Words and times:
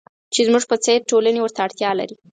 چې 0.33 0.41
زموږ 0.47 0.63
په 0.69 0.75
څېر 0.83 0.99
ټولنې 1.09 1.39
ورته 1.41 1.59
اړتیا 1.67 1.89
لري. 1.99 2.15